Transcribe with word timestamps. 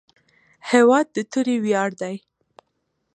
هېواد 0.69 1.05
د 1.15 1.17
توري 1.31 1.55
ویاړ 1.63 1.89
دی. 2.01 2.15